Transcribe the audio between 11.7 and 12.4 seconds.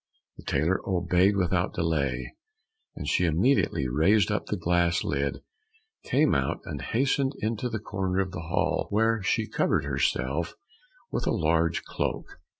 cloak.